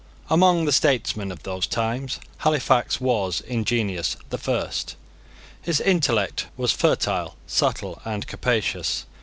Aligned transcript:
Among 0.31 0.65
the 0.65 0.71
statesmen 0.71 1.31
of 1.31 1.43
those 1.43 1.67
times 1.67 2.19
Halifax 2.37 2.99
was, 2.99 3.39
in 3.39 3.63
genius, 3.65 4.17
the 4.31 4.39
first. 4.39 4.95
His 5.61 5.79
intellect 5.79 6.47
was 6.57 6.71
fertile, 6.71 7.35
subtle, 7.45 8.01
and 8.03 8.25
capacious. 8.25 9.05